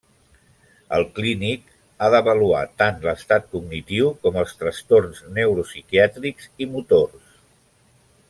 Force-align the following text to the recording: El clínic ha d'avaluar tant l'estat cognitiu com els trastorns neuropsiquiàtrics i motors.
El 0.95 1.03
clínic 1.17 1.67
ha 1.99 2.07
d'avaluar 2.15 2.61
tant 2.83 2.97
l'estat 3.03 3.45
cognitiu 3.53 4.09
com 4.25 4.41
els 4.43 4.57
trastorns 4.63 5.21
neuropsiquiàtrics 5.37 6.49
i 6.65 6.69
motors. 6.75 7.39